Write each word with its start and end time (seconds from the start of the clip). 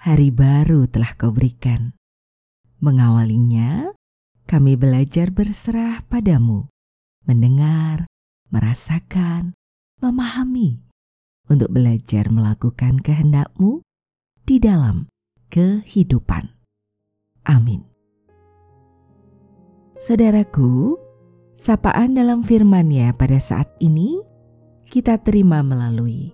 hari 0.00 0.32
baru 0.32 0.88
telah 0.88 1.12
kau 1.20 1.28
berikan. 1.28 1.92
Mengawalinya, 2.80 3.92
kami 4.48 4.72
belajar 4.80 5.28
berserah 5.28 6.00
padamu, 6.08 6.72
mendengar, 7.28 8.08
merasakan, 8.48 9.52
memahami, 10.00 10.80
untuk 11.52 11.68
belajar 11.68 12.32
melakukan 12.32 13.04
kehendakmu 13.04 13.84
di 14.48 14.56
dalam 14.56 15.12
kehidupan. 15.52 16.48
Amin. 17.44 17.84
Saudaraku, 20.00 20.96
sapaan 21.52 22.16
dalam 22.16 22.40
firman-Nya 22.40 23.12
pada 23.20 23.36
saat 23.36 23.68
ini 23.84 24.24
kita 24.88 25.20
terima 25.20 25.60
melalui 25.60 26.32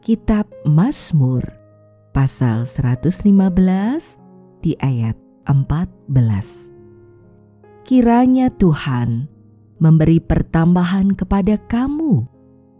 Kitab 0.00 0.48
Mazmur 0.64 1.65
pasal 2.16 2.64
115 2.64 3.28
di 4.64 4.72
ayat 4.80 5.20
14. 5.44 6.72
Kiranya 7.84 8.48
Tuhan 8.56 9.28
memberi 9.76 10.16
pertambahan 10.24 11.12
kepada 11.12 11.60
kamu, 11.68 12.24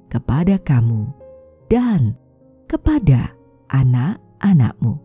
kepada 0.09 0.57
kamu, 0.57 1.13
dan 1.69 2.17
kepada 2.65 3.37
anak-anakmu. 3.69 5.05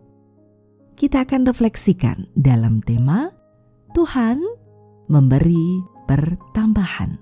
Kita 0.96 1.28
akan 1.28 1.44
refleksikan 1.44 2.24
dalam 2.32 2.80
tema 2.80 3.28
Tuhan 3.92 4.40
memberi 5.12 5.84
pertambahan. 6.08 7.20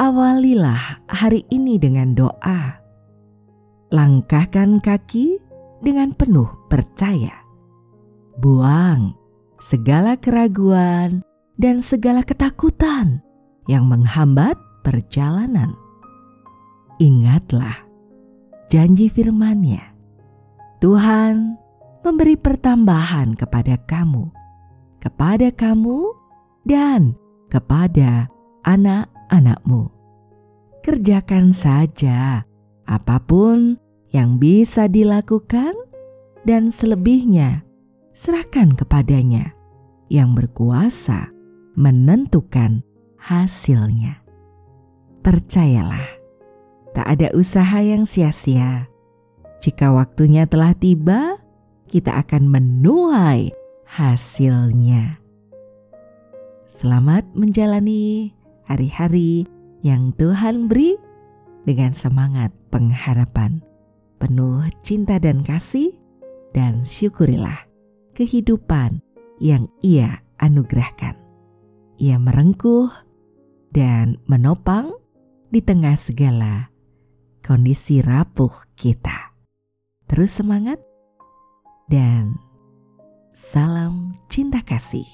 Awalilah 0.00 1.04
hari 1.12 1.44
ini 1.52 1.76
dengan 1.76 2.16
doa 2.16 2.85
Langkahkan 3.96 4.76
kaki 4.84 5.40
dengan 5.80 6.12
penuh 6.12 6.68
percaya. 6.68 7.32
Buang 8.36 9.16
segala 9.56 10.20
keraguan 10.20 11.24
dan 11.56 11.80
segala 11.80 12.20
ketakutan 12.20 13.24
yang 13.64 13.88
menghambat 13.88 14.60
perjalanan. 14.84 15.72
Ingatlah 17.00 17.72
janji 18.68 19.08
firman-Nya. 19.08 19.96
Tuhan 20.84 21.56
memberi 22.04 22.36
pertambahan 22.36 23.32
kepada 23.32 23.80
kamu, 23.80 24.28
kepada 25.00 25.48
kamu, 25.56 26.12
dan 26.68 27.16
kepada 27.48 28.28
anak-anakmu. 28.60 29.88
Kerjakan 30.84 31.56
saja 31.56 32.44
apa 32.84 33.16
pun 33.24 33.85
yang 34.16 34.40
bisa 34.40 34.88
dilakukan, 34.88 35.76
dan 36.48 36.72
selebihnya 36.72 37.68
serahkan 38.16 38.72
kepadanya 38.72 39.52
yang 40.08 40.32
berkuasa 40.32 41.28
menentukan 41.76 42.80
hasilnya. 43.20 44.24
Percayalah, 45.20 46.08
tak 46.96 47.04
ada 47.12 47.28
usaha 47.36 47.76
yang 47.84 48.08
sia-sia. 48.08 48.88
Jika 49.60 49.92
waktunya 49.92 50.48
telah 50.48 50.72
tiba, 50.72 51.36
kita 51.84 52.16
akan 52.16 52.48
menuai 52.48 53.52
hasilnya. 53.84 55.20
Selamat 56.64 57.28
menjalani 57.36 58.32
hari-hari 58.64 59.44
yang 59.82 60.14
Tuhan 60.16 60.70
beri 60.70 60.96
dengan 61.66 61.90
semangat 61.90 62.54
pengharapan, 62.70 63.65
penuh 64.16 64.64
cinta 64.80 65.20
dan 65.20 65.44
kasih, 65.44 65.94
dan 66.52 66.84
syukurilah 66.84 67.68
kehidupan 68.16 69.00
yang 69.40 69.68
Ia 69.84 70.24
anugerahkan. 70.40 71.16
Ia 72.00 72.16
merengkuh 72.16 72.88
dan 73.72 74.20
menopang 74.24 74.96
di 75.52 75.60
tengah 75.60 75.96
segala 75.96 76.72
kondisi 77.44 78.00
rapuh 78.00 78.52
kita. 78.76 79.36
Terus 80.08 80.40
semangat 80.40 80.80
dan 81.88 82.36
salam 83.32 84.16
cinta 84.32 84.64
kasih. 84.64 85.06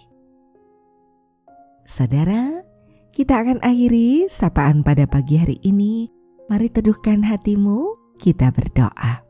Saudara, 1.82 2.62
kita 3.10 3.42
akan 3.42 3.58
akhiri 3.60 4.30
sapaan 4.30 4.86
pada 4.86 5.04
pagi 5.10 5.36
hari 5.36 5.58
ini 5.66 6.22
Mari 6.50 6.68
teduhkan 6.68 7.22
hatimu, 7.22 7.94
kita 8.22 8.54
berdoa. 8.54 9.26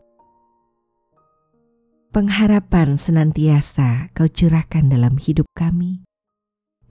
Pengharapan 2.12 3.00
senantiasa 3.00 4.12
kau 4.12 4.28
curahkan 4.28 4.84
dalam 4.92 5.16
hidup 5.16 5.48
kami. 5.56 6.04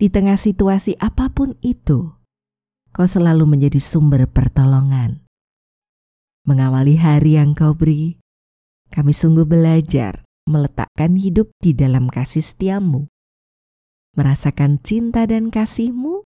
Di 0.01 0.09
tengah 0.09 0.33
situasi 0.33 0.97
apa 0.97 1.29
pun 1.29 1.53
itu, 1.61 2.17
kau 2.89 3.05
selalu 3.05 3.45
menjadi 3.45 3.77
sumber 3.77 4.25
pertolongan. 4.25 5.21
Mengawali 6.49 6.97
hari 6.97 7.37
yang 7.37 7.53
kau 7.53 7.77
beri, 7.77 8.17
kami 8.89 9.13
sungguh 9.13 9.45
belajar 9.45 10.25
meletakkan 10.49 11.13
hidup 11.13 11.53
di 11.61 11.77
dalam 11.77 12.09
kasih 12.09 12.41
setiamu, 12.41 13.05
merasakan 14.17 14.81
cinta 14.81 15.29
dan 15.29 15.53
kasihmu, 15.53 16.25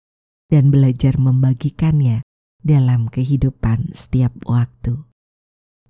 dan 0.53 0.69
belajar 0.69 1.17
membagikannya 1.17 2.21
dalam 2.61 3.09
kehidupan 3.09 3.97
setiap 3.97 4.37
waktu. 4.45 5.12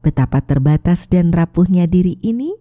Betapa 0.02 0.42
terbatas 0.42 1.06
dan 1.06 1.30
rapuhnya 1.30 1.86
diri 1.86 2.18
ini, 2.26 2.58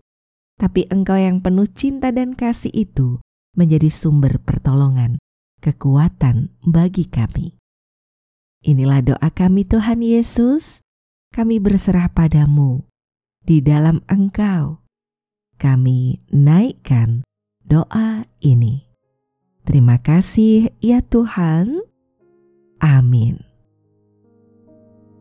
tapi 0.61 0.85
Engkau 0.93 1.17
yang 1.17 1.41
penuh 1.41 1.65
cinta 1.65 2.13
dan 2.13 2.37
kasih 2.37 2.69
itu 2.69 3.17
menjadi 3.57 3.89
sumber 3.89 4.37
pertolongan, 4.37 5.17
kekuatan 5.57 6.53
bagi 6.61 7.09
kami. 7.09 7.57
Inilah 8.61 9.01
doa 9.01 9.29
kami 9.33 9.65
Tuhan 9.65 10.05
Yesus, 10.05 10.85
kami 11.33 11.57
berserah 11.57 12.13
padamu. 12.13 12.85
Di 13.41 13.57
dalam 13.57 14.05
Engkau, 14.05 14.85
kami 15.57 16.21
naikkan 16.29 17.25
doa 17.65 18.29
ini. 18.45 18.85
Terima 19.65 19.97
kasih 19.97 20.69
ya 20.77 21.01
Tuhan. 21.01 21.81
Amin. 22.77 23.50